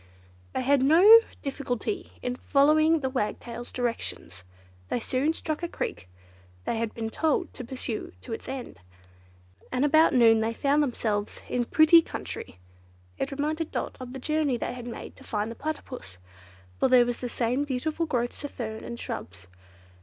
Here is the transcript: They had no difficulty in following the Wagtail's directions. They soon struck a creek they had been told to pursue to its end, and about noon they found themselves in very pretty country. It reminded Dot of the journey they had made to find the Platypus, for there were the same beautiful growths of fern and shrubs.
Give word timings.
They 0.53 0.63
had 0.63 0.81
no 0.81 1.19
difficulty 1.43 2.13
in 2.23 2.35
following 2.35 3.01
the 3.01 3.09
Wagtail's 3.11 3.71
directions. 3.71 4.43
They 4.89 4.99
soon 4.99 5.31
struck 5.31 5.61
a 5.61 5.67
creek 5.67 6.09
they 6.65 6.77
had 6.79 6.95
been 6.95 7.11
told 7.11 7.53
to 7.53 7.63
pursue 7.63 8.11
to 8.21 8.33
its 8.33 8.49
end, 8.49 8.79
and 9.71 9.85
about 9.85 10.15
noon 10.15 10.39
they 10.39 10.53
found 10.53 10.81
themselves 10.81 11.43
in 11.47 11.61
very 11.65 11.69
pretty 11.71 12.01
country. 12.01 12.57
It 13.19 13.29
reminded 13.31 13.69
Dot 13.71 13.95
of 13.99 14.13
the 14.13 14.19
journey 14.19 14.57
they 14.57 14.73
had 14.73 14.87
made 14.87 15.15
to 15.17 15.23
find 15.23 15.51
the 15.51 15.55
Platypus, 15.55 16.17
for 16.79 16.87
there 16.87 17.05
were 17.05 17.13
the 17.13 17.29
same 17.29 17.63
beautiful 17.63 18.07
growths 18.07 18.43
of 18.43 18.49
fern 18.49 18.83
and 18.83 18.99
shrubs. 18.99 19.45